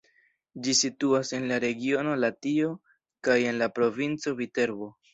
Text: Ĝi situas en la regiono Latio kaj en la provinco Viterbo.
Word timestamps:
Ĝi 0.67 0.73
situas 0.79 1.33
en 1.41 1.45
la 1.53 1.59
regiono 1.65 2.17
Latio 2.23 2.73
kaj 3.29 3.39
en 3.53 3.63
la 3.63 3.71
provinco 3.79 4.39
Viterbo. 4.45 4.95